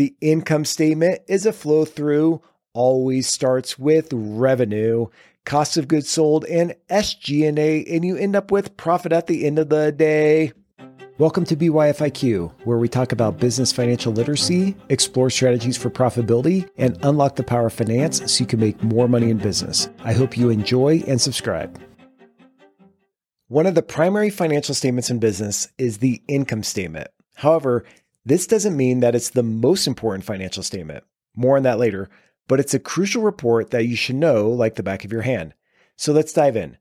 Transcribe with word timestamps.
The 0.00 0.16
income 0.22 0.64
statement 0.64 1.20
is 1.28 1.44
a 1.44 1.52
flow 1.52 1.84
through, 1.84 2.40
always 2.72 3.28
starts 3.28 3.78
with 3.78 4.08
revenue, 4.10 5.08
cost 5.44 5.76
of 5.76 5.88
goods 5.88 6.08
sold, 6.08 6.46
and 6.46 6.74
SG&A, 6.88 7.84
and 7.84 8.02
you 8.02 8.16
end 8.16 8.34
up 8.34 8.50
with 8.50 8.78
profit 8.78 9.12
at 9.12 9.26
the 9.26 9.44
end 9.44 9.58
of 9.58 9.68
the 9.68 9.92
day. 9.92 10.52
Welcome 11.18 11.44
to 11.44 11.54
BYFIQ, 11.54 12.50
where 12.64 12.78
we 12.78 12.88
talk 12.88 13.12
about 13.12 13.38
business 13.38 13.72
financial 13.72 14.10
literacy, 14.10 14.74
explore 14.88 15.28
strategies 15.28 15.76
for 15.76 15.90
profitability, 15.90 16.66
and 16.78 16.98
unlock 17.02 17.36
the 17.36 17.42
power 17.42 17.66
of 17.66 17.74
finance 17.74 18.22
so 18.32 18.40
you 18.40 18.46
can 18.46 18.58
make 18.58 18.82
more 18.82 19.06
money 19.06 19.28
in 19.28 19.36
business. 19.36 19.90
I 20.02 20.14
hope 20.14 20.34
you 20.34 20.48
enjoy 20.48 21.04
and 21.06 21.20
subscribe. 21.20 21.78
One 23.48 23.66
of 23.66 23.74
the 23.74 23.82
primary 23.82 24.30
financial 24.30 24.74
statements 24.74 25.10
in 25.10 25.18
business 25.18 25.68
is 25.76 25.98
the 25.98 26.22
income 26.26 26.62
statement. 26.62 27.08
However, 27.34 27.84
this 28.24 28.46
doesn't 28.46 28.76
mean 28.76 29.00
that 29.00 29.14
it's 29.14 29.30
the 29.30 29.42
most 29.42 29.86
important 29.86 30.24
financial 30.24 30.62
statement. 30.62 31.04
More 31.34 31.56
on 31.56 31.62
that 31.62 31.78
later, 31.78 32.08
but 32.48 32.60
it's 32.60 32.74
a 32.74 32.80
crucial 32.80 33.22
report 33.22 33.70
that 33.70 33.86
you 33.86 33.96
should 33.96 34.16
know 34.16 34.48
like 34.48 34.74
the 34.74 34.82
back 34.82 35.04
of 35.04 35.12
your 35.12 35.22
hand. 35.22 35.54
So 35.96 36.12
let's 36.12 36.32
dive 36.32 36.56
in. 36.56 36.76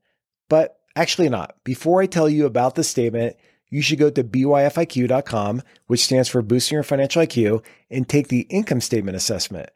But 0.49 0.79
actually, 0.95 1.29
not. 1.29 1.55
Before 1.63 2.01
I 2.01 2.07
tell 2.07 2.27
you 2.27 2.45
about 2.45 2.75
the 2.75 2.83
statement, 2.83 3.35
you 3.69 3.81
should 3.81 3.99
go 3.99 4.09
to 4.09 4.23
byfiq.com, 4.23 5.61
which 5.87 6.03
stands 6.03 6.27
for 6.27 6.41
Boosting 6.41 6.75
Your 6.75 6.83
Financial 6.83 7.21
IQ, 7.21 7.63
and 7.89 8.07
take 8.07 8.29
the 8.29 8.47
income 8.49 8.81
statement 8.81 9.15
assessment. 9.15 9.69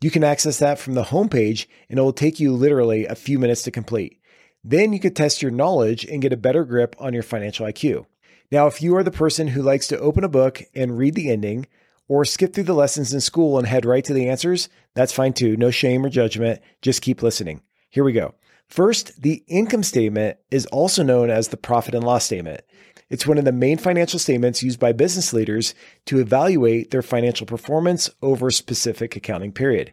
You 0.00 0.10
can 0.10 0.24
access 0.24 0.58
that 0.58 0.78
from 0.78 0.94
the 0.94 1.04
homepage, 1.04 1.66
and 1.88 1.98
it 1.98 2.02
will 2.02 2.12
take 2.12 2.40
you 2.40 2.52
literally 2.52 3.06
a 3.06 3.14
few 3.14 3.38
minutes 3.38 3.62
to 3.62 3.70
complete. 3.70 4.20
Then 4.62 4.92
you 4.92 5.00
can 5.00 5.12
test 5.12 5.42
your 5.42 5.50
knowledge 5.50 6.04
and 6.06 6.22
get 6.22 6.32
a 6.32 6.38
better 6.38 6.64
grip 6.64 6.96
on 6.98 7.12
your 7.12 7.22
financial 7.22 7.66
IQ. 7.66 8.06
Now, 8.50 8.66
if 8.66 8.82
you 8.82 8.96
are 8.96 9.02
the 9.02 9.10
person 9.10 9.48
who 9.48 9.62
likes 9.62 9.86
to 9.88 9.98
open 9.98 10.24
a 10.24 10.28
book 10.28 10.62
and 10.74 10.98
read 10.98 11.14
the 11.14 11.30
ending, 11.30 11.66
or 12.08 12.24
skip 12.24 12.52
through 12.52 12.64
the 12.64 12.74
lessons 12.74 13.14
in 13.14 13.20
school 13.20 13.58
and 13.58 13.66
head 13.66 13.84
right 13.84 14.04
to 14.04 14.12
the 14.12 14.28
answers, 14.28 14.68
that's 14.94 15.12
fine 15.12 15.32
too. 15.32 15.56
No 15.56 15.70
shame 15.70 16.04
or 16.04 16.10
judgment. 16.10 16.60
Just 16.82 17.02
keep 17.02 17.22
listening. 17.22 17.62
Here 17.90 18.04
we 18.04 18.12
go. 18.12 18.34
First, 18.68 19.22
the 19.22 19.42
income 19.46 19.82
statement 19.82 20.38
is 20.50 20.66
also 20.66 21.02
known 21.02 21.30
as 21.30 21.48
the 21.48 21.56
profit 21.56 21.94
and 21.94 22.04
loss 22.04 22.24
statement. 22.24 22.62
It's 23.10 23.26
one 23.26 23.38
of 23.38 23.44
the 23.44 23.52
main 23.52 23.78
financial 23.78 24.18
statements 24.18 24.62
used 24.62 24.80
by 24.80 24.92
business 24.92 25.32
leaders 25.32 25.74
to 26.06 26.18
evaluate 26.18 26.90
their 26.90 27.02
financial 27.02 27.46
performance 27.46 28.10
over 28.22 28.48
a 28.48 28.52
specific 28.52 29.16
accounting 29.16 29.52
period. 29.52 29.92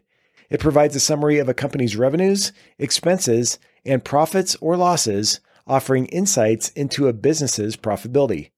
It 0.50 0.60
provides 0.60 0.96
a 0.96 1.00
summary 1.00 1.38
of 1.38 1.48
a 1.48 1.54
company's 1.54 1.96
revenues, 1.96 2.52
expenses, 2.78 3.58
and 3.84 4.04
profits 4.04 4.54
or 4.56 4.76
losses 4.76 5.40
offering 5.66 6.06
insights 6.06 6.68
into 6.70 7.08
a 7.08 7.12
business's 7.12 7.76
profitability. 7.76 8.50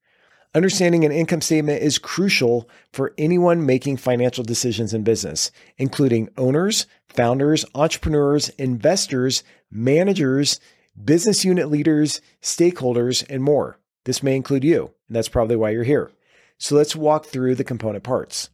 Understanding 0.53 1.03
an 1.03 1.11
income 1.11 1.41
statement 1.41 1.83
is 1.83 1.97
crucial 1.97 2.69
for 2.93 3.13
anyone 3.17 3.65
making 3.65 3.97
financial 3.97 4.43
decisions 4.43 4.93
in 4.93 5.03
business, 5.03 5.51
including 5.77 6.29
owners, 6.37 6.87
founders, 7.09 7.65
entrepreneurs, 7.75 8.49
investors, 8.49 9.43
managers, 9.69 10.59
business 11.03 11.43
unit 11.43 11.69
leaders, 11.69 12.21
stakeholders, 12.41 13.25
and 13.29 13.43
more. 13.43 13.77
This 14.05 14.23
may 14.23 14.35
include 14.35 14.63
you, 14.63 14.93
and 15.07 15.15
that's 15.15 15.27
probably 15.27 15.57
why 15.57 15.71
you're 15.71 15.83
here. 15.83 16.11
So 16.57 16.75
let's 16.75 16.95
walk 16.95 17.25
through 17.25 17.55
the 17.55 17.65
component 17.65 18.05
parts. 18.05 18.49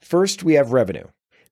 First, 0.00 0.42
we 0.42 0.54
have 0.54 0.72
revenue. 0.72 1.06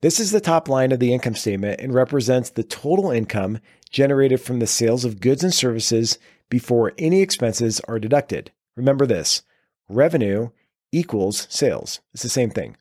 This 0.04 0.20
is 0.20 0.32
the 0.32 0.40
top 0.42 0.68
line 0.68 0.92
of 0.92 0.98
the 0.98 1.14
income 1.14 1.34
statement 1.34 1.80
and 1.80 1.94
represents 1.94 2.50
the 2.50 2.62
total 2.62 3.10
income 3.10 3.58
generated 3.90 4.38
from 4.38 4.58
the 4.58 4.66
sales 4.66 5.06
of 5.06 5.18
goods 5.18 5.42
and 5.42 5.54
services 5.54 6.18
before 6.50 6.92
any 6.98 7.22
expenses 7.22 7.80
are 7.88 7.98
deducted. 7.98 8.52
Remember 8.76 9.06
this 9.06 9.44
revenue 9.88 10.50
equals 10.92 11.46
sales. 11.48 12.00
It's 12.12 12.22
the 12.22 12.28
same 12.28 12.50
thing. 12.50 12.76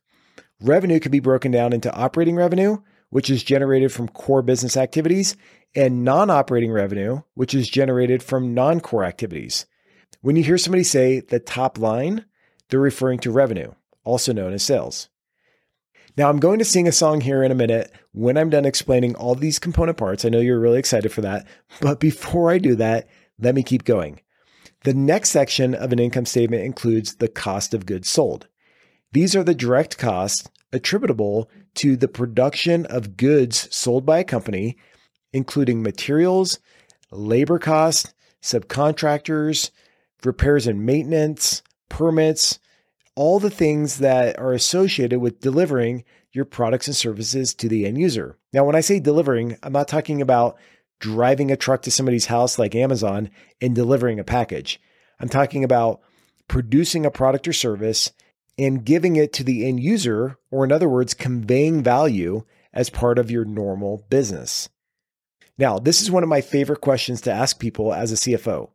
Revenue 0.59 0.99
can 0.99 1.13
be 1.13 1.21
broken 1.21 1.49
down 1.49 1.71
into 1.71 1.95
operating 1.95 2.35
revenue, 2.35 2.79
which 3.09 3.29
is 3.29 3.41
generated 3.41 3.93
from 3.93 4.09
core 4.09 4.41
business 4.41 4.75
activities, 4.75 5.37
and 5.73 6.03
non 6.03 6.29
operating 6.29 6.73
revenue, 6.73 7.21
which 7.35 7.53
is 7.53 7.69
generated 7.69 8.21
from 8.21 8.53
non 8.53 8.81
core 8.81 9.05
activities. 9.05 9.65
When 10.19 10.35
you 10.35 10.43
hear 10.43 10.57
somebody 10.57 10.83
say 10.83 11.21
the 11.21 11.39
top 11.39 11.77
line, 11.77 12.25
they're 12.67 12.81
referring 12.81 13.19
to 13.19 13.31
revenue, 13.31 13.71
also 14.03 14.33
known 14.33 14.51
as 14.51 14.63
sales. 14.63 15.07
Now, 16.15 16.29
I'm 16.29 16.39
going 16.39 16.59
to 16.59 16.65
sing 16.65 16.87
a 16.87 16.91
song 16.91 17.21
here 17.21 17.41
in 17.41 17.51
a 17.51 17.55
minute 17.55 17.91
when 18.11 18.37
I'm 18.37 18.51
done 18.51 18.65
explaining 18.65 19.15
all 19.15 19.33
these 19.33 19.57
component 19.57 19.97
parts. 19.97 20.23
I 20.23 20.29
know 20.29 20.39
you're 20.39 20.59
really 20.59 20.77
excited 20.77 21.11
for 21.11 21.21
that. 21.21 21.47
But 21.81 21.99
before 21.99 22.51
I 22.51 22.59
do 22.59 22.75
that, 22.75 23.07
let 23.39 23.55
me 23.55 23.63
keep 23.63 23.83
going. 23.83 24.21
The 24.83 24.93
next 24.93 25.31
section 25.31 25.73
of 25.73 25.91
an 25.91 25.99
income 25.99 26.25
statement 26.25 26.65
includes 26.65 27.15
the 27.15 27.27
cost 27.27 27.73
of 27.73 27.87
goods 27.87 28.09
sold. 28.09 28.47
These 29.11 29.35
are 29.35 29.43
the 29.43 29.55
direct 29.55 29.97
costs 29.97 30.47
attributable 30.71 31.49
to 31.75 31.95
the 31.95 32.07
production 32.07 32.85
of 32.87 33.17
goods 33.17 33.73
sold 33.75 34.05
by 34.05 34.19
a 34.19 34.23
company, 34.23 34.77
including 35.31 35.81
materials, 35.81 36.59
labor 37.11 37.57
costs, 37.57 38.13
subcontractors, 38.41 39.71
repairs 40.23 40.67
and 40.67 40.85
maintenance, 40.85 41.63
permits, 41.89 42.59
all 43.15 43.39
the 43.39 43.49
things 43.49 43.99
that 43.99 44.39
are 44.39 44.53
associated 44.53 45.19
with 45.19 45.39
delivering 45.39 46.03
your 46.31 46.45
products 46.45 46.87
and 46.87 46.95
services 46.95 47.53
to 47.53 47.69
the 47.69 47.85
end 47.85 47.97
user. 47.97 48.37
Now, 48.51 48.65
when 48.65 48.75
I 48.75 48.81
say 48.81 48.99
delivering, 48.99 49.57
I'm 49.61 49.73
not 49.73 49.87
talking 49.87 50.21
about 50.21 50.57
driving 50.99 51.51
a 51.51 51.57
truck 51.57 51.81
to 51.83 51.91
somebody's 51.91 52.27
house 52.27 52.57
like 52.57 52.75
Amazon 52.75 53.29
and 53.61 53.75
delivering 53.75 54.19
a 54.19 54.23
package. 54.23 54.79
I'm 55.19 55.29
talking 55.29 55.63
about 55.63 56.01
producing 56.47 57.05
a 57.05 57.11
product 57.11 57.47
or 57.47 57.53
service 57.53 58.11
and 58.57 58.85
giving 58.85 59.15
it 59.15 59.33
to 59.33 59.43
the 59.43 59.65
end 59.65 59.79
user, 59.79 60.37
or 60.51 60.63
in 60.63 60.71
other 60.71 60.89
words, 60.89 61.13
conveying 61.13 61.83
value 61.83 62.43
as 62.73 62.89
part 62.89 63.17
of 63.19 63.31
your 63.31 63.45
normal 63.45 64.05
business. 64.09 64.69
Now, 65.57 65.77
this 65.77 66.01
is 66.01 66.09
one 66.09 66.23
of 66.23 66.29
my 66.29 66.41
favorite 66.41 66.81
questions 66.81 67.21
to 67.21 67.31
ask 67.31 67.59
people 67.59 67.93
as 67.93 68.11
a 68.11 68.15
CFO. 68.15 68.69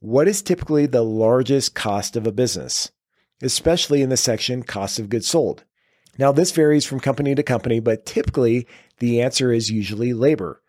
What 0.00 0.28
is 0.28 0.42
typically 0.42 0.86
the 0.86 1.04
largest 1.04 1.74
cost 1.74 2.16
of 2.16 2.26
a 2.26 2.32
business? 2.32 2.90
Especially 3.42 4.02
in 4.02 4.08
the 4.08 4.16
section 4.16 4.62
cost 4.62 4.98
of 4.98 5.08
goods 5.08 5.28
sold. 5.28 5.64
Now, 6.18 6.32
this 6.32 6.52
varies 6.52 6.84
from 6.84 7.00
company 7.00 7.34
to 7.34 7.42
company, 7.42 7.80
but 7.80 8.04
typically 8.04 8.66
the 8.98 9.20
answer 9.22 9.52
is 9.52 9.70
usually 9.70 10.12
labor. 10.12 10.62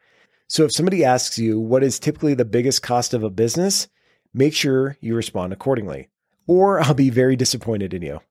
So 0.48 0.64
if 0.66 0.72
somebody 0.74 1.04
asks 1.04 1.38
you 1.38 1.60
what 1.60 1.84
is 1.84 2.00
typically 2.00 2.34
the 2.34 2.46
biggest 2.46 2.82
cost 2.82 3.14
of 3.14 3.24
a 3.24 3.30
business, 3.30 3.88
make 4.34 4.54
sure 4.54 4.98
you 5.02 5.16
respond 5.16 5.54
accordingly, 5.54 6.10
or 6.48 6.80
I'll 6.80 6.94
be 6.94 7.10
very 7.10 7.36
disappointed 7.36 7.94
in 7.94 8.02
you. 8.02 8.22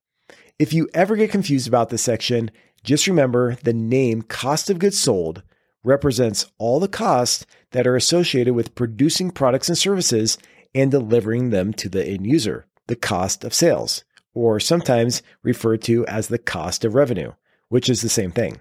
If 0.59 0.73
you 0.73 0.89
ever 0.95 1.17
get 1.17 1.31
confused 1.31 1.67
about 1.67 1.89
this 1.89 2.03
section, 2.03 2.51
just 2.85 3.07
remember 3.07 3.57
the 3.57 3.73
name 3.73 4.23
cost 4.23 4.71
of 4.71 4.79
goods 4.79 4.99
sold 4.99 5.43
represents 5.83 6.51
all 6.59 6.79
the 6.79 6.89
costs 6.89 7.47
that 7.73 7.87
are 7.87 7.97
associated 7.97 8.55
with 8.55 8.75
producing 8.75 9.31
products 9.31 9.69
and 9.69 9.79
services 9.79 10.37
and 10.75 10.91
delivering 10.91 11.51
them 11.51 11.73
to 11.73 11.89
the 11.89 12.05
end 12.05 12.27
user, 12.27 12.67
the 12.87 12.97
cost 12.97 13.45
of 13.45 13.55
sales 13.55 14.05
or 14.41 14.59
sometimes 14.59 15.23
referred 15.43 15.83
to 15.83 16.07
as 16.07 16.29
the 16.29 16.39
cost 16.39 16.83
of 16.83 16.95
revenue, 16.95 17.31
which 17.69 17.91
is 17.91 18.01
the 18.01 18.09
same 18.09 18.31
thing. 18.31 18.59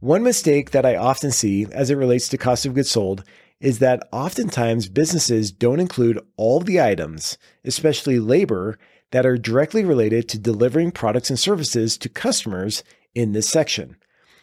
One 0.00 0.24
mistake 0.24 0.72
that 0.72 0.84
I 0.84 0.96
often 0.96 1.30
see 1.30 1.66
as 1.70 1.90
it 1.90 1.94
relates 1.94 2.26
to 2.28 2.38
cost 2.38 2.66
of 2.66 2.74
goods 2.74 2.90
sold 2.90 3.22
is 3.60 3.78
that 3.78 4.02
oftentimes 4.12 4.88
businesses 4.88 5.52
don't 5.52 5.78
include 5.78 6.18
all 6.36 6.58
the 6.58 6.80
items, 6.80 7.38
especially 7.64 8.18
labor, 8.18 8.76
that 9.12 9.24
are 9.24 9.38
directly 9.38 9.84
related 9.84 10.28
to 10.28 10.40
delivering 10.40 10.90
products 10.90 11.30
and 11.30 11.38
services 11.38 11.96
to 11.98 12.08
customers 12.08 12.82
in 13.14 13.32
this 13.32 13.48
section. 13.48 13.96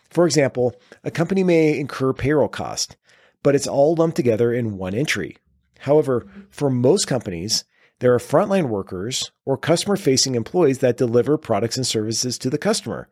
For 0.10 0.26
example, 0.26 0.76
a 1.04 1.12
company 1.12 1.44
may 1.44 1.78
incur 1.78 2.14
payroll 2.14 2.48
cost, 2.48 2.96
but 3.44 3.54
it's 3.54 3.68
all 3.68 3.96
lumped 3.96 4.16
together 4.16 4.54
in 4.54 4.78
one 4.78 4.96
entry. 4.96 5.36
However, 5.80 6.26
for 6.50 6.70
most 6.70 7.06
companies, 7.06 7.66
there 8.06 8.14
are 8.14 8.20
frontline 8.20 8.70
workers 8.70 9.32
or 9.46 9.58
customer 9.58 9.96
facing 9.96 10.36
employees 10.36 10.78
that 10.78 10.96
deliver 10.96 11.40
products 11.40 11.76
and 11.76 11.88
services 11.88 12.38
to 12.38 12.52
the 12.52 12.58
customer. 12.60 13.10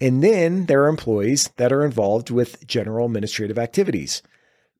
And 0.00 0.20
then 0.20 0.66
there 0.66 0.82
are 0.82 0.88
employees 0.88 1.50
that 1.58 1.72
are 1.72 1.84
involved 1.84 2.28
with 2.28 2.66
general 2.66 3.06
administrative 3.06 3.56
activities. 3.56 4.20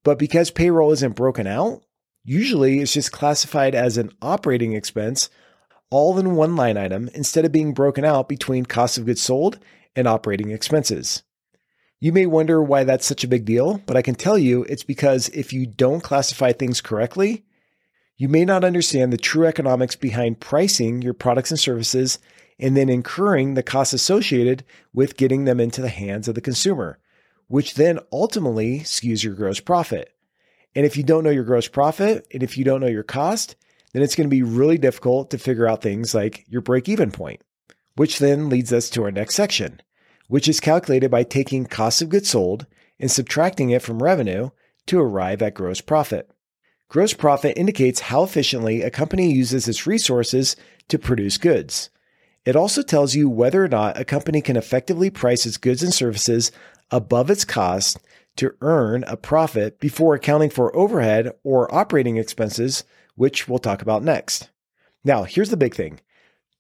But 0.03 0.19
because 0.19 0.50
payroll 0.50 0.91
isn't 0.91 1.14
broken 1.14 1.47
out, 1.47 1.85
usually 2.25 2.81
it's 2.81 2.94
just 2.94 3.12
classified 3.12 3.76
as 3.76 3.97
an 3.97 4.11
operating 4.20 4.73
expense 4.73 5.31
all 5.91 6.19
in 6.19 6.35
one 6.35 6.56
line 6.56 6.76
item 6.76 7.09
instead 7.14 7.44
of 7.44 7.53
being 7.53 7.73
broken 7.73 8.05
out 8.05 8.29
between 8.29 8.67
cost 8.67 8.99
of 8.99 9.06
goods 9.06 9.23
sold 9.23 9.61
and 9.94 10.09
operating 10.09 10.50
expenses. 10.50 11.23
You 12.00 12.11
may 12.11 12.26
wonder 12.26 12.61
why 12.61 12.82
that's 12.82 13.06
such 13.06 13.23
a 13.23 13.29
big 13.29 13.44
deal, 13.44 13.81
but 13.87 13.97
I 13.97 14.03
can 14.03 14.17
tell 14.17 14.38
you 14.38 14.64
it's 14.64 14.82
because 14.82 15.29
if 15.29 15.53
you 15.53 15.67
don't 15.67 16.03
classify 16.03 16.50
things 16.50 16.81
correctly, 16.81 17.44
you 18.23 18.29
may 18.29 18.45
not 18.45 18.63
understand 18.63 19.13
the 19.13 19.17
true 19.17 19.47
economics 19.47 19.97
behind 19.97 20.39
pricing 20.39 21.03
your 21.03 21.13
products 21.13 21.51
and 21.51 21.59
services 21.59 22.21
and 22.57 22.77
then 22.77 22.89
incurring 22.89 23.55
the 23.55 23.65
costs 23.65 23.93
associated 23.93 24.65
with 24.95 25.17
getting 25.17 25.45
them 25.45 25.59
into 25.59 25.83
the 25.83 25.89
hands 25.89 26.29
of 26.29 26.37
the 26.37 26.41
consumer, 26.41 27.01
which 27.49 27.75
then 27.75 27.99
ultimately 28.13 28.79
skews 28.79 29.25
your 29.25 29.35
gross 29.35 29.59
profit. 29.59 30.15
And 30.77 30.87
if 30.87 30.97
you 30.97 31.03
don't 31.03 31.25
know 31.25 31.31
your 31.31 31.43
gross 31.43 31.67
profit 31.67 32.25
and 32.33 32.45
if 32.45 32.57
you 32.57 32.63
don't 32.63 32.81
know 32.81 32.87
your 32.87 33.03
cost, 33.03 33.57
then 33.93 34.05
it's 34.05 34.15
going 34.15 34.29
to 34.29 34.37
be 34.37 34.45
really 34.45 34.79
difficult 34.79 35.31
to 35.31 35.37
figure 35.37 35.67
out 35.67 35.83
things 35.83 36.15
like 36.15 36.45
your 36.49 36.61
break 36.61 36.89
even 36.89 37.11
point 37.11 37.43
which 37.97 38.21
then 38.21 38.49
leads 38.49 38.73
us 38.73 38.89
to 38.91 39.03
our 39.03 39.11
next 39.11 39.35
section, 39.35 39.81
which 40.29 40.47
is 40.47 40.61
calculated 40.61 41.11
by 41.11 41.25
taking 41.25 41.67
cost 41.67 42.01
of 42.01 42.09
goods 42.09 42.31
sold 42.31 42.67
and 43.01 43.11
subtracting 43.11 43.71
it 43.71 43.83
from 43.83 44.01
revenue 44.01 44.51
to 44.87 45.01
arrive 45.01 45.43
at 45.43 45.55
gross 45.55 45.81
profit. 45.81 46.31
Gross 46.93 47.15
profit 47.15 47.56
indicates 47.56 48.00
how 48.00 48.23
efficiently 48.23 48.83
a 48.83 48.91
company 48.91 49.33
uses 49.33 49.67
its 49.67 49.87
resources 49.87 50.56
to 50.89 50.99
produce 50.99 51.39
goods. 51.39 51.89
It 52.44 52.55
also 52.55 52.83
tells 52.83 53.15
you 53.15 53.31
whether 53.31 53.65
or 53.65 53.69
not 53.69 53.99
a 53.99 54.05
company 54.05 54.43
can 54.43 54.59
effectively 54.59 55.09
price 55.09 55.47
its 55.47 55.56
goods 55.56 55.83
and 55.83 55.94
services 55.94 56.53
above 56.91 57.31
its 57.31 57.47
cost 57.47 57.97
to 58.37 58.55
earn 58.61 59.05
a 59.05 59.17
profit 59.17 59.81
before 59.81 60.15
accounting 60.15 60.50
for 60.50 60.77
overhead 60.77 61.33
or 61.43 61.75
operating 61.75 62.19
expenses, 62.19 62.85
which 63.15 63.49
we'll 63.49 63.59
talk 63.59 63.81
about 63.81 64.03
next. 64.03 64.50
Now, 65.03 65.23
here's 65.23 65.49
the 65.49 65.56
big 65.56 65.75
thing 65.75 65.99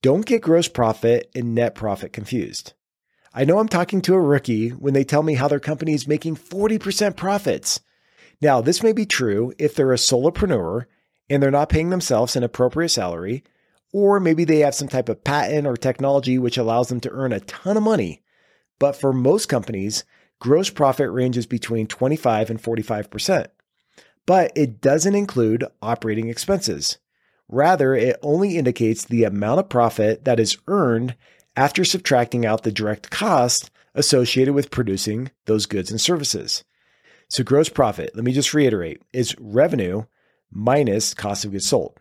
don't 0.00 0.24
get 0.24 0.40
gross 0.40 0.66
profit 0.66 1.30
and 1.34 1.54
net 1.54 1.74
profit 1.74 2.14
confused. 2.14 2.72
I 3.34 3.44
know 3.44 3.58
I'm 3.58 3.68
talking 3.68 4.00
to 4.00 4.14
a 4.14 4.20
rookie 4.20 4.70
when 4.70 4.94
they 4.94 5.04
tell 5.04 5.22
me 5.22 5.34
how 5.34 5.48
their 5.48 5.60
company 5.60 5.92
is 5.92 6.08
making 6.08 6.36
40% 6.36 7.16
profits. 7.16 7.80
Now, 8.42 8.60
this 8.60 8.82
may 8.82 8.92
be 8.92 9.06
true 9.06 9.54
if 9.56 9.76
they're 9.76 9.92
a 9.92 9.96
solopreneur 9.96 10.86
and 11.30 11.40
they're 11.40 11.52
not 11.52 11.68
paying 11.68 11.90
themselves 11.90 12.34
an 12.34 12.42
appropriate 12.42 12.88
salary, 12.88 13.44
or 13.92 14.18
maybe 14.18 14.44
they 14.44 14.58
have 14.58 14.74
some 14.74 14.88
type 14.88 15.08
of 15.08 15.22
patent 15.22 15.64
or 15.64 15.76
technology 15.76 16.38
which 16.38 16.58
allows 16.58 16.88
them 16.88 16.98
to 17.00 17.10
earn 17.10 17.32
a 17.32 17.38
ton 17.38 17.76
of 17.76 17.84
money. 17.84 18.20
But 18.80 18.96
for 18.96 19.12
most 19.12 19.46
companies, 19.46 20.02
gross 20.40 20.70
profit 20.70 21.08
ranges 21.12 21.46
between 21.46 21.86
25 21.86 22.50
and 22.50 22.60
45%. 22.60 23.46
But 24.26 24.50
it 24.56 24.80
doesn't 24.80 25.14
include 25.14 25.64
operating 25.80 26.28
expenses. 26.28 26.98
Rather, 27.48 27.94
it 27.94 28.18
only 28.22 28.58
indicates 28.58 29.04
the 29.04 29.22
amount 29.22 29.60
of 29.60 29.68
profit 29.68 30.24
that 30.24 30.40
is 30.40 30.58
earned 30.66 31.14
after 31.54 31.84
subtracting 31.84 32.44
out 32.44 32.64
the 32.64 32.72
direct 32.72 33.10
cost 33.10 33.70
associated 33.94 34.54
with 34.54 34.72
producing 34.72 35.30
those 35.44 35.66
goods 35.66 35.92
and 35.92 36.00
services. 36.00 36.64
So, 37.32 37.42
gross 37.42 37.70
profit, 37.70 38.14
let 38.14 38.24
me 38.24 38.32
just 38.32 38.52
reiterate, 38.52 39.00
is 39.14 39.34
revenue 39.40 40.02
minus 40.50 41.14
cost 41.14 41.46
of 41.46 41.52
goods 41.52 41.66
sold. 41.66 41.98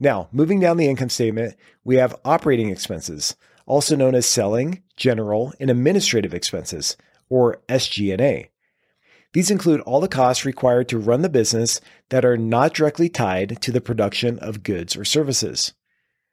Now, 0.00 0.28
moving 0.32 0.58
down 0.58 0.76
the 0.76 0.88
income 0.88 1.10
statement, 1.10 1.54
we 1.84 1.98
have 1.98 2.16
operating 2.24 2.68
expenses, 2.68 3.36
also 3.64 3.94
known 3.94 4.16
as 4.16 4.26
selling, 4.26 4.82
general, 4.96 5.52
and 5.60 5.70
administrative 5.70 6.34
expenses, 6.34 6.96
or 7.28 7.62
SG&A. 7.68 8.50
These 9.34 9.52
include 9.52 9.82
all 9.82 10.00
the 10.00 10.08
costs 10.08 10.44
required 10.44 10.88
to 10.88 10.98
run 10.98 11.22
the 11.22 11.28
business 11.28 11.80
that 12.08 12.24
are 12.24 12.36
not 12.36 12.74
directly 12.74 13.08
tied 13.08 13.62
to 13.62 13.70
the 13.70 13.80
production 13.80 14.40
of 14.40 14.64
goods 14.64 14.96
or 14.96 15.04
services. 15.04 15.74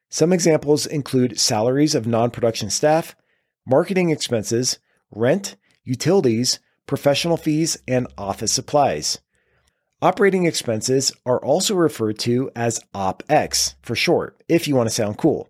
Some 0.10 0.34
examples 0.34 0.88
include 0.88 1.40
salaries 1.40 1.94
of 1.94 2.08
non 2.08 2.32
production 2.32 2.72
staff, 2.72 3.16
marketing 3.64 4.10
expenses, 4.10 4.80
rent, 5.12 5.56
utilities, 5.84 6.60
professional 6.92 7.38
fees, 7.38 7.78
and 7.88 8.06
office 8.18 8.52
supplies. 8.52 9.20
Operating 10.02 10.46
expenses 10.46 11.14
are 11.26 11.40
also 11.40 11.74
referred 11.74 12.20
to 12.20 12.52
as 12.54 12.84
OPEX 12.94 13.76
for 13.82 13.96
short, 13.96 14.44
if 14.50 14.68
you 14.68 14.76
want 14.76 14.90
to 14.90 14.94
sound 14.94 15.18
cool, 15.18 15.48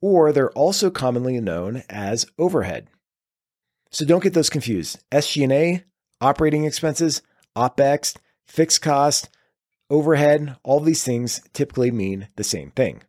or 0.00 0.32
they're 0.32 0.50
also 0.50 0.90
commonly 0.90 1.40
known 1.40 1.84
as 1.88 2.26
overhead. 2.40 2.88
So 3.92 4.04
don't 4.04 4.20
get 4.20 4.34
those 4.34 4.50
confused. 4.50 4.98
SG&A, 5.12 5.84
operating 6.20 6.64
expenses, 6.64 7.22
OPEX, 7.54 8.16
fixed 8.48 8.82
cost, 8.82 9.28
overhead, 9.88 10.56
all 10.64 10.80
these 10.80 11.04
things 11.04 11.40
typically 11.52 11.92
mean 11.92 12.26
the 12.34 12.42
same 12.42 12.72
thing. 12.72 13.04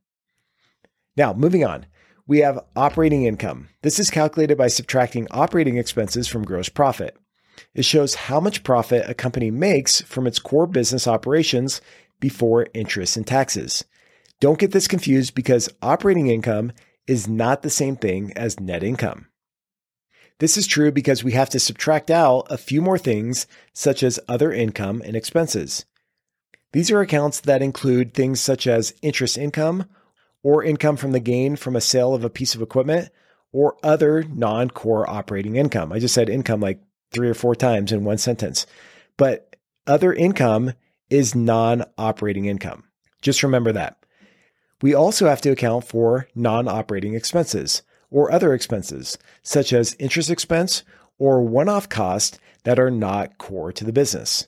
Now, 1.17 1.33
moving 1.33 1.65
on, 1.65 1.87
we 2.27 2.41
have 2.41 2.63
operating 2.75 3.23
income. 3.23 3.69
This 3.81 3.97
is 3.97 4.11
calculated 4.11 4.55
by 4.55 4.67
subtracting 4.67 5.27
operating 5.31 5.77
expenses 5.77 6.27
from 6.27 6.45
gross 6.45 6.69
profit. 6.69 7.17
It 7.73 7.85
shows 7.85 8.15
how 8.15 8.39
much 8.39 8.63
profit 8.63 9.09
a 9.09 9.13
company 9.13 9.51
makes 9.51 10.01
from 10.01 10.27
its 10.27 10.39
core 10.39 10.67
business 10.67 11.07
operations 11.07 11.81
before 12.19 12.67
interest 12.73 13.17
and 13.17 13.25
taxes. 13.25 13.83
Don't 14.39 14.59
get 14.59 14.71
this 14.71 14.87
confused 14.87 15.35
because 15.35 15.69
operating 15.81 16.27
income 16.27 16.71
is 17.07 17.27
not 17.27 17.61
the 17.61 17.69
same 17.69 17.95
thing 17.95 18.33
as 18.35 18.59
net 18.59 18.83
income. 18.83 19.27
This 20.39 20.57
is 20.57 20.67
true 20.67 20.91
because 20.91 21.23
we 21.23 21.31
have 21.31 21.49
to 21.51 21.59
subtract 21.59 22.11
out 22.11 22.47
a 22.49 22.57
few 22.57 22.81
more 22.81 22.97
things, 22.97 23.47
such 23.73 24.03
as 24.03 24.19
other 24.27 24.51
income 24.51 25.01
and 25.05 25.15
expenses. 25.15 25.85
These 26.73 26.91
are 26.91 26.99
accounts 26.99 27.39
that 27.41 27.61
include 27.61 28.13
things 28.13 28.41
such 28.41 28.67
as 28.67 28.93
interest 29.01 29.37
income 29.37 29.85
or 30.43 30.61
income 30.61 30.97
from 30.97 31.13
the 31.13 31.21
gain 31.21 31.55
from 31.55 31.75
a 31.75 31.81
sale 31.81 32.13
of 32.13 32.25
a 32.25 32.29
piece 32.29 32.53
of 32.53 32.61
equipment 32.61 33.09
or 33.53 33.77
other 33.81 34.23
non 34.23 34.69
core 34.69 35.09
operating 35.09 35.55
income. 35.55 35.93
I 35.93 35.99
just 35.99 36.13
said 36.13 36.29
income 36.29 36.59
like 36.59 36.81
three 37.11 37.29
or 37.29 37.33
four 37.33 37.55
times 37.55 37.91
in 37.91 38.03
one 38.03 38.17
sentence. 38.17 38.65
But 39.17 39.55
other 39.87 40.13
income 40.13 40.73
is 41.09 41.35
non 41.35 41.83
operating 41.97 42.45
income. 42.45 42.83
Just 43.21 43.43
remember 43.43 43.71
that. 43.71 43.97
We 44.81 44.93
also 44.93 45.27
have 45.27 45.41
to 45.41 45.51
account 45.51 45.85
for 45.85 46.27
non 46.35 46.67
operating 46.67 47.13
expenses 47.13 47.83
or 48.09 48.31
other 48.31 48.53
expenses, 48.53 49.17
such 49.41 49.73
as 49.73 49.95
interest 49.99 50.29
expense 50.29 50.83
or 51.17 51.41
one 51.41 51.69
off 51.69 51.89
costs 51.89 52.37
that 52.63 52.79
are 52.79 52.91
not 52.91 53.37
core 53.37 53.71
to 53.71 53.83
the 53.83 53.93
business. 53.93 54.47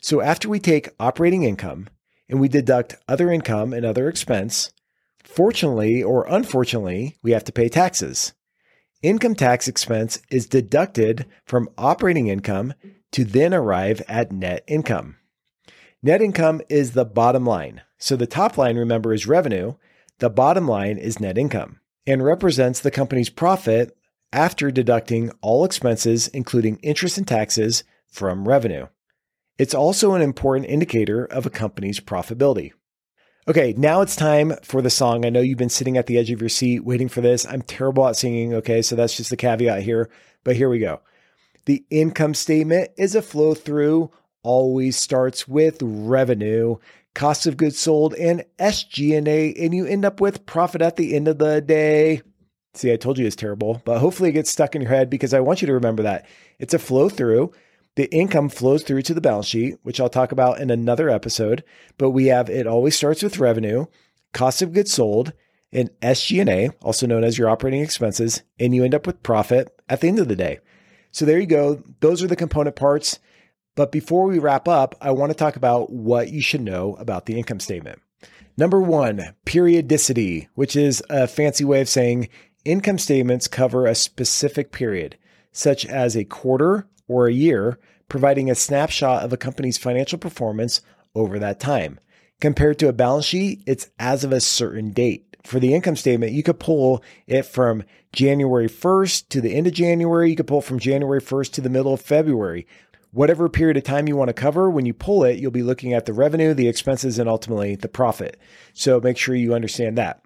So 0.00 0.20
after 0.20 0.48
we 0.48 0.60
take 0.60 0.90
operating 1.00 1.42
income 1.42 1.88
and 2.28 2.40
we 2.40 2.48
deduct 2.48 2.96
other 3.08 3.30
income 3.30 3.72
and 3.72 3.84
other 3.84 4.08
expense, 4.08 4.70
Fortunately 5.26 6.02
or 6.02 6.24
unfortunately, 6.28 7.18
we 7.22 7.32
have 7.32 7.44
to 7.44 7.52
pay 7.52 7.68
taxes. 7.68 8.32
Income 9.06 9.36
tax 9.36 9.68
expense 9.68 10.20
is 10.32 10.48
deducted 10.48 11.26
from 11.44 11.68
operating 11.78 12.26
income 12.26 12.74
to 13.12 13.24
then 13.24 13.54
arrive 13.54 14.02
at 14.08 14.32
net 14.32 14.64
income. 14.66 15.14
Net 16.02 16.20
income 16.20 16.60
is 16.68 16.90
the 16.90 17.04
bottom 17.04 17.46
line. 17.46 17.82
So 17.98 18.16
the 18.16 18.26
top 18.26 18.58
line, 18.58 18.76
remember, 18.76 19.12
is 19.12 19.24
revenue. 19.24 19.74
The 20.18 20.28
bottom 20.28 20.66
line 20.66 20.98
is 20.98 21.20
net 21.20 21.38
income 21.38 21.78
and 22.04 22.24
represents 22.24 22.80
the 22.80 22.90
company's 22.90 23.30
profit 23.30 23.96
after 24.32 24.72
deducting 24.72 25.30
all 25.40 25.64
expenses, 25.64 26.26
including 26.26 26.78
interest 26.78 27.16
and 27.16 27.28
taxes, 27.28 27.84
from 28.08 28.48
revenue. 28.48 28.88
It's 29.56 29.72
also 29.72 30.14
an 30.14 30.22
important 30.22 30.68
indicator 30.68 31.24
of 31.24 31.46
a 31.46 31.50
company's 31.50 32.00
profitability. 32.00 32.72
Okay, 33.48 33.74
now 33.76 34.00
it's 34.00 34.16
time 34.16 34.54
for 34.64 34.82
the 34.82 34.90
song. 34.90 35.24
I 35.24 35.30
know 35.30 35.38
you've 35.38 35.56
been 35.56 35.68
sitting 35.68 35.96
at 35.96 36.06
the 36.06 36.18
edge 36.18 36.32
of 36.32 36.40
your 36.40 36.48
seat 36.48 36.80
waiting 36.80 37.08
for 37.08 37.20
this. 37.20 37.46
I'm 37.46 37.62
terrible 37.62 38.08
at 38.08 38.16
singing, 38.16 38.52
okay? 38.54 38.82
So 38.82 38.96
that's 38.96 39.16
just 39.16 39.30
the 39.30 39.36
caveat 39.36 39.84
here. 39.84 40.10
But 40.42 40.56
here 40.56 40.68
we 40.68 40.80
go. 40.80 41.00
The 41.66 41.84
income 41.88 42.34
statement 42.34 42.90
is 42.98 43.14
a 43.14 43.22
flow 43.22 43.54
through, 43.54 44.10
always 44.42 44.96
starts 44.96 45.46
with 45.46 45.78
revenue, 45.80 46.78
cost 47.14 47.46
of 47.46 47.56
goods 47.56 47.78
sold, 47.78 48.14
and 48.14 48.44
SG&A, 48.58 49.54
and 49.54 49.72
you 49.72 49.86
end 49.86 50.04
up 50.04 50.20
with 50.20 50.44
profit 50.46 50.82
at 50.82 50.96
the 50.96 51.14
end 51.14 51.28
of 51.28 51.38
the 51.38 51.60
day. 51.60 52.22
See, 52.74 52.92
I 52.92 52.96
told 52.96 53.16
you 53.16 53.26
it's 53.26 53.36
terrible, 53.36 53.80
but 53.84 54.00
hopefully 54.00 54.30
it 54.30 54.32
gets 54.32 54.50
stuck 54.50 54.74
in 54.74 54.82
your 54.82 54.90
head 54.90 55.08
because 55.08 55.32
I 55.32 55.38
want 55.38 55.62
you 55.62 55.66
to 55.66 55.74
remember 55.74 56.02
that. 56.02 56.26
It's 56.58 56.74
a 56.74 56.80
flow 56.80 57.08
through. 57.08 57.52
The 57.96 58.12
income 58.14 58.50
flows 58.50 58.82
through 58.82 59.02
to 59.02 59.14
the 59.14 59.20
balance 59.20 59.46
sheet, 59.46 59.78
which 59.82 60.00
I'll 60.00 60.10
talk 60.10 60.30
about 60.30 60.60
in 60.60 60.70
another 60.70 61.08
episode, 61.08 61.64
but 61.98 62.10
we 62.10 62.26
have 62.26 62.48
it 62.48 62.66
always 62.66 62.94
starts 62.94 63.22
with 63.22 63.38
revenue, 63.38 63.86
cost 64.32 64.62
of 64.62 64.74
goods 64.74 64.92
sold, 64.92 65.32
and 65.72 65.90
SG&A, 66.00 66.70
also 66.82 67.06
known 67.06 67.24
as 67.24 67.38
your 67.38 67.48
operating 67.48 67.80
expenses, 67.80 68.42
and 68.60 68.74
you 68.74 68.84
end 68.84 68.94
up 68.94 69.06
with 69.06 69.22
profit 69.22 69.80
at 69.88 70.00
the 70.00 70.08
end 70.08 70.18
of 70.18 70.28
the 70.28 70.36
day. 70.36 70.58
So 71.10 71.24
there 71.24 71.40
you 71.40 71.46
go. 71.46 71.82
Those 72.00 72.22
are 72.22 72.26
the 72.26 72.36
component 72.36 72.76
parts. 72.76 73.18
But 73.74 73.92
before 73.92 74.26
we 74.26 74.38
wrap 74.38 74.68
up, 74.68 74.94
I 75.00 75.10
want 75.10 75.30
to 75.30 75.36
talk 75.36 75.56
about 75.56 75.90
what 75.90 76.30
you 76.30 76.42
should 76.42 76.62
know 76.62 76.94
about 76.96 77.26
the 77.26 77.38
income 77.38 77.60
statement. 77.60 78.00
Number 78.58 78.80
one, 78.80 79.34
periodicity, 79.44 80.48
which 80.54 80.76
is 80.76 81.02
a 81.08 81.26
fancy 81.26 81.64
way 81.64 81.80
of 81.80 81.88
saying 81.88 82.28
income 82.64 82.98
statements 82.98 83.48
cover 83.48 83.86
a 83.86 83.94
specific 83.94 84.72
period, 84.72 85.16
such 85.56 85.86
as 85.86 86.14
a 86.14 86.24
quarter 86.24 86.86
or 87.08 87.26
a 87.26 87.32
year, 87.32 87.78
providing 88.08 88.50
a 88.50 88.54
snapshot 88.54 89.24
of 89.24 89.32
a 89.32 89.38
company's 89.38 89.78
financial 89.78 90.18
performance 90.18 90.82
over 91.14 91.38
that 91.38 91.58
time. 91.58 91.98
Compared 92.40 92.78
to 92.78 92.88
a 92.88 92.92
balance 92.92 93.24
sheet, 93.24 93.62
it's 93.66 93.88
as 93.98 94.22
of 94.22 94.32
a 94.32 94.40
certain 94.40 94.90
date. 94.90 95.36
For 95.44 95.58
the 95.58 95.74
income 95.74 95.96
statement, 95.96 96.32
you 96.32 96.42
could 96.42 96.60
pull 96.60 97.02
it 97.26 97.44
from 97.44 97.84
January 98.12 98.68
1st 98.68 99.30
to 99.30 99.40
the 99.40 99.54
end 99.54 99.66
of 99.66 99.72
January. 99.72 100.28
You 100.28 100.36
could 100.36 100.46
pull 100.46 100.60
from 100.60 100.78
January 100.78 101.20
1st 101.20 101.52
to 101.52 101.60
the 101.62 101.70
middle 101.70 101.94
of 101.94 102.02
February. 102.02 102.66
Whatever 103.12 103.48
period 103.48 103.78
of 103.78 103.84
time 103.84 104.08
you 104.08 104.16
want 104.16 104.28
to 104.28 104.34
cover, 104.34 104.68
when 104.68 104.84
you 104.84 104.92
pull 104.92 105.24
it, 105.24 105.38
you'll 105.38 105.50
be 105.50 105.62
looking 105.62 105.94
at 105.94 106.04
the 106.04 106.12
revenue, 106.12 106.52
the 106.52 106.68
expenses, 106.68 107.18
and 107.18 107.30
ultimately 107.30 107.76
the 107.76 107.88
profit. 107.88 108.38
So 108.74 109.00
make 109.00 109.16
sure 109.16 109.34
you 109.34 109.54
understand 109.54 109.96
that. 109.96 110.20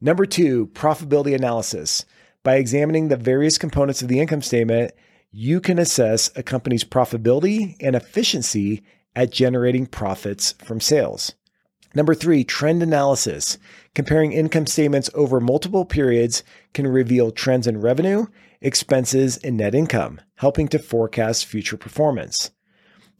Number 0.00 0.24
two, 0.24 0.68
profitability 0.68 1.34
analysis. 1.34 2.04
By 2.44 2.56
examining 2.56 3.08
the 3.08 3.16
various 3.16 3.58
components 3.58 4.02
of 4.02 4.08
the 4.08 4.20
income 4.20 4.42
statement, 4.42 4.92
you 5.30 5.60
can 5.60 5.78
assess 5.78 6.30
a 6.36 6.42
company's 6.42 6.84
profitability 6.84 7.76
and 7.80 7.94
efficiency 7.94 8.82
at 9.14 9.32
generating 9.32 9.86
profits 9.86 10.52
from 10.64 10.80
sales. 10.80 11.34
Number 11.94 12.14
three, 12.14 12.44
trend 12.44 12.82
analysis. 12.82 13.58
Comparing 13.94 14.32
income 14.32 14.66
statements 14.66 15.10
over 15.14 15.40
multiple 15.40 15.84
periods 15.84 16.42
can 16.74 16.86
reveal 16.86 17.30
trends 17.30 17.66
in 17.66 17.80
revenue, 17.80 18.26
expenses, 18.60 19.38
and 19.38 19.56
net 19.56 19.74
income, 19.74 20.20
helping 20.36 20.68
to 20.68 20.78
forecast 20.78 21.46
future 21.46 21.76
performance. 21.76 22.50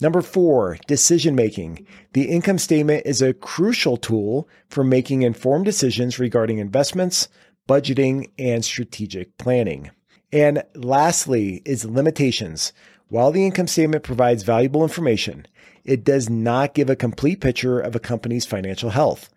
Number 0.00 0.22
four, 0.22 0.78
decision 0.86 1.34
making. 1.34 1.86
The 2.12 2.28
income 2.28 2.58
statement 2.58 3.02
is 3.04 3.20
a 3.20 3.34
crucial 3.34 3.96
tool 3.96 4.48
for 4.68 4.84
making 4.84 5.22
informed 5.22 5.64
decisions 5.64 6.20
regarding 6.20 6.58
investments, 6.58 7.28
budgeting, 7.68 8.30
and 8.38 8.64
strategic 8.64 9.38
planning. 9.38 9.90
And 10.32 10.64
lastly 10.74 11.62
is 11.64 11.84
limitations. 11.84 12.72
While 13.08 13.30
the 13.30 13.46
income 13.46 13.68
statement 13.68 14.02
provides 14.02 14.42
valuable 14.42 14.82
information, 14.82 15.46
it 15.84 16.04
does 16.04 16.28
not 16.28 16.74
give 16.74 16.90
a 16.90 16.96
complete 16.96 17.40
picture 17.40 17.78
of 17.78 17.94
a 17.94 18.00
company's 18.00 18.44
financial 18.44 18.90
health. 18.90 19.30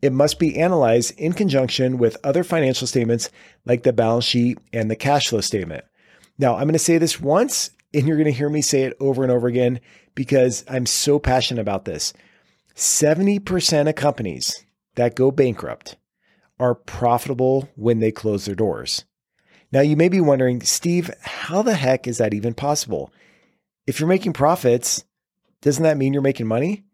It 0.00 0.12
must 0.12 0.38
be 0.38 0.58
analyzed 0.58 1.18
in 1.18 1.34
conjunction 1.34 1.98
with 1.98 2.16
other 2.24 2.44
financial 2.44 2.86
statements 2.86 3.28
like 3.66 3.82
the 3.82 3.92
balance 3.92 4.24
sheet 4.24 4.58
and 4.72 4.90
the 4.90 4.96
cash 4.96 5.28
flow 5.28 5.42
statement. 5.42 5.84
Now, 6.38 6.54
I'm 6.54 6.62
going 6.62 6.72
to 6.72 6.78
say 6.78 6.96
this 6.96 7.20
once 7.20 7.70
and 7.92 8.06
you're 8.06 8.16
going 8.16 8.24
to 8.24 8.32
hear 8.32 8.48
me 8.48 8.62
say 8.62 8.84
it 8.84 8.96
over 9.00 9.22
and 9.22 9.32
over 9.32 9.46
again 9.46 9.80
because 10.14 10.64
I'm 10.68 10.86
so 10.86 11.18
passionate 11.18 11.60
about 11.60 11.84
this. 11.84 12.12
70% 12.76 13.88
of 13.88 13.94
companies 13.94 14.64
that 14.94 15.16
go 15.16 15.30
bankrupt 15.30 15.96
are 16.60 16.74
profitable 16.74 17.68
when 17.74 17.98
they 17.98 18.12
close 18.12 18.44
their 18.44 18.54
doors. 18.54 19.04
Now, 19.72 19.80
you 19.80 19.96
may 19.96 20.08
be 20.08 20.20
wondering, 20.20 20.60
Steve, 20.62 21.10
how 21.22 21.62
the 21.62 21.74
heck 21.74 22.06
is 22.06 22.18
that 22.18 22.34
even 22.34 22.54
possible? 22.54 23.12
If 23.86 23.98
you're 23.98 24.08
making 24.08 24.34
profits, 24.34 25.04
doesn't 25.62 25.82
that 25.82 25.96
mean 25.96 26.12
you're 26.12 26.22
making 26.22 26.46
money? 26.46 26.84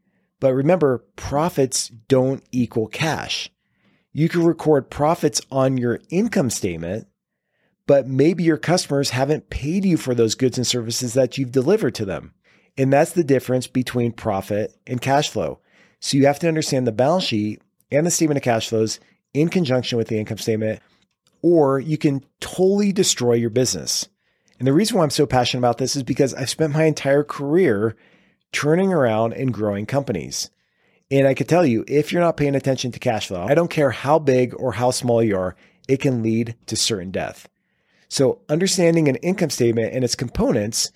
But 0.40 0.54
remember, 0.54 1.04
profits 1.16 1.88
don't 1.88 2.42
equal 2.52 2.86
cash. 2.86 3.50
You 4.12 4.28
can 4.28 4.44
record 4.44 4.90
profits 4.90 5.40
on 5.50 5.78
your 5.78 6.00
income 6.10 6.50
statement, 6.50 7.06
but 7.86 8.06
maybe 8.06 8.44
your 8.44 8.58
customers 8.58 9.10
haven't 9.10 9.50
paid 9.50 9.84
you 9.84 9.96
for 9.96 10.14
those 10.14 10.34
goods 10.34 10.58
and 10.58 10.66
services 10.66 11.14
that 11.14 11.38
you've 11.38 11.52
delivered 11.52 11.94
to 11.96 12.04
them. 12.04 12.32
And 12.78 12.92
that's 12.92 13.12
the 13.12 13.24
difference 13.24 13.66
between 13.66 14.12
profit 14.12 14.76
and 14.86 15.00
cash 15.00 15.30
flow. 15.30 15.60
So 16.00 16.16
you 16.16 16.26
have 16.26 16.38
to 16.40 16.48
understand 16.48 16.86
the 16.86 16.92
balance 16.92 17.24
sheet 17.24 17.62
and 17.90 18.06
the 18.06 18.10
statement 18.10 18.36
of 18.36 18.44
cash 18.44 18.68
flows 18.68 19.00
in 19.36 19.48
conjunction 19.48 19.98
with 19.98 20.08
the 20.08 20.18
income 20.18 20.38
statement, 20.38 20.80
or 21.42 21.78
you 21.78 21.98
can 21.98 22.24
totally 22.40 22.92
destroy 22.92 23.34
your 23.34 23.50
business. 23.50 24.08
And 24.58 24.66
the 24.66 24.72
reason 24.72 24.96
why 24.96 25.04
I'm 25.04 25.10
so 25.10 25.26
passionate 25.26 25.60
about 25.60 25.78
this 25.78 25.96
is 25.96 26.02
because 26.02 26.32
I've 26.34 26.50
spent 26.50 26.72
my 26.72 26.84
entire 26.84 27.22
career 27.22 27.94
turning 28.52 28.92
around 28.92 29.34
and 29.34 29.52
growing 29.52 29.84
companies. 29.86 30.50
And 31.10 31.28
I 31.28 31.34
can 31.34 31.46
tell 31.46 31.66
you, 31.66 31.84
if 31.86 32.12
you're 32.12 32.22
not 32.22 32.36
paying 32.38 32.54
attention 32.54 32.90
to 32.92 32.98
cash 32.98 33.28
flow, 33.28 33.44
I 33.44 33.54
don't 33.54 33.70
care 33.70 33.90
how 33.90 34.18
big 34.18 34.54
or 34.58 34.72
how 34.72 34.90
small 34.90 35.22
you 35.22 35.36
are, 35.36 35.54
it 35.86 35.98
can 35.98 36.22
lead 36.22 36.56
to 36.66 36.74
certain 36.74 37.10
death. 37.10 37.48
So 38.08 38.40
understanding 38.48 39.08
an 39.08 39.16
income 39.16 39.50
statement 39.50 39.94
and 39.94 40.04
its 40.04 40.14
components 40.14 40.90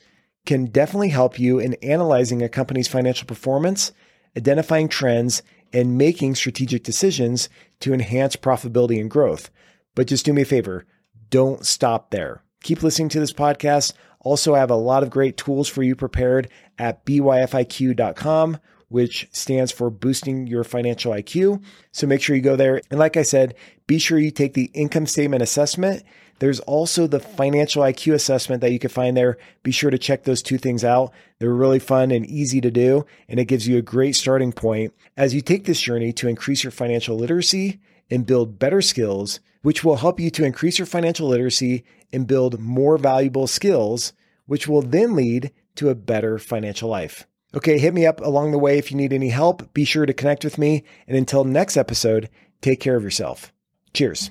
can 0.46 0.66
definitely 0.66 1.10
help 1.10 1.38
you 1.38 1.58
in 1.58 1.74
analyzing 1.74 2.42
a 2.42 2.48
company's 2.48 2.88
financial 2.88 3.26
performance, 3.26 3.92
identifying 4.36 4.88
trends, 4.88 5.42
and 5.72 5.98
making 5.98 6.34
strategic 6.34 6.82
decisions 6.82 7.48
to 7.80 7.92
enhance 7.92 8.36
profitability 8.36 9.00
and 9.00 9.10
growth. 9.10 9.50
But 9.94 10.06
just 10.06 10.24
do 10.24 10.32
me 10.32 10.42
a 10.42 10.46
favor, 10.46 10.86
don't 11.30 11.64
stop 11.64 12.10
there. 12.10 12.42
Keep 12.62 12.82
listening 12.82 13.08
to 13.10 13.20
this 13.20 13.32
podcast. 13.32 13.94
Also, 14.20 14.54
I 14.54 14.58
have 14.58 14.70
a 14.70 14.76
lot 14.76 15.02
of 15.02 15.10
great 15.10 15.36
tools 15.36 15.68
for 15.68 15.82
you 15.82 15.96
prepared 15.96 16.50
at 16.78 17.06
byfiq.com, 17.06 18.58
which 18.88 19.28
stands 19.32 19.72
for 19.72 19.88
boosting 19.88 20.46
your 20.46 20.64
financial 20.64 21.12
IQ. 21.12 21.62
So 21.92 22.06
make 22.06 22.20
sure 22.20 22.36
you 22.36 22.42
go 22.42 22.56
there. 22.56 22.82
And 22.90 22.98
like 22.98 23.16
I 23.16 23.22
said, 23.22 23.54
be 23.86 23.98
sure 23.98 24.18
you 24.18 24.30
take 24.30 24.54
the 24.54 24.70
income 24.74 25.06
statement 25.06 25.42
assessment. 25.42 26.02
There's 26.40 26.60
also 26.60 27.06
the 27.06 27.20
financial 27.20 27.82
IQ 27.82 28.14
assessment 28.14 28.62
that 28.62 28.72
you 28.72 28.78
can 28.78 28.90
find 28.90 29.16
there. 29.16 29.36
Be 29.62 29.70
sure 29.70 29.90
to 29.90 29.98
check 29.98 30.24
those 30.24 30.42
two 30.42 30.58
things 30.58 30.84
out. 30.84 31.12
They're 31.38 31.52
really 31.52 31.78
fun 31.78 32.10
and 32.10 32.26
easy 32.26 32.60
to 32.62 32.70
do, 32.70 33.06
and 33.28 33.38
it 33.38 33.44
gives 33.44 33.68
you 33.68 33.76
a 33.76 33.82
great 33.82 34.16
starting 34.16 34.50
point 34.50 34.94
as 35.16 35.34
you 35.34 35.42
take 35.42 35.66
this 35.66 35.80
journey 35.80 36.12
to 36.14 36.28
increase 36.28 36.64
your 36.64 36.70
financial 36.70 37.16
literacy 37.16 37.78
and 38.10 38.26
build 38.26 38.58
better 38.58 38.80
skills, 38.80 39.40
which 39.62 39.84
will 39.84 39.96
help 39.96 40.18
you 40.18 40.30
to 40.30 40.44
increase 40.44 40.78
your 40.78 40.86
financial 40.86 41.28
literacy 41.28 41.84
and 42.12 42.26
build 42.26 42.58
more 42.58 42.96
valuable 42.96 43.46
skills, 43.46 44.14
which 44.46 44.66
will 44.66 44.82
then 44.82 45.14
lead 45.14 45.52
to 45.76 45.90
a 45.90 45.94
better 45.94 46.38
financial 46.38 46.88
life. 46.88 47.26
Okay, 47.54 47.78
hit 47.78 47.92
me 47.92 48.06
up 48.06 48.20
along 48.20 48.52
the 48.52 48.58
way 48.58 48.78
if 48.78 48.90
you 48.90 48.96
need 48.96 49.12
any 49.12 49.28
help. 49.28 49.74
Be 49.74 49.84
sure 49.84 50.06
to 50.06 50.14
connect 50.14 50.44
with 50.44 50.56
me. 50.56 50.84
And 51.06 51.16
until 51.16 51.44
next 51.44 51.76
episode, 51.76 52.30
take 52.60 52.80
care 52.80 52.96
of 52.96 53.02
yourself. 53.02 53.52
Cheers. 53.92 54.30